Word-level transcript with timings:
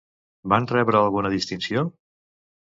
Van 0.53 0.65
rebre 0.71 1.01
alguna 1.01 1.31
distinció? 1.35 1.85